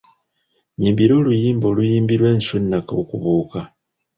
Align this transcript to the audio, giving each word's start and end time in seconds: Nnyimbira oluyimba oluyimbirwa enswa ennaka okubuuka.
Nnyimbira 0.73 1.13
oluyimba 1.19 1.65
oluyimbirwa 1.71 2.27
enswa 2.35 2.55
ennaka 2.61 2.93
okubuuka. 3.01 3.59